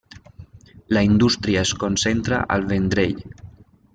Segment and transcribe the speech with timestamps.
[0.95, 3.23] La indústria es concentra al Vendrell.